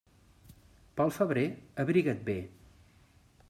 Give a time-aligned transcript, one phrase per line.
[1.01, 1.45] Pel febrer,
[1.85, 2.39] abriga't bé.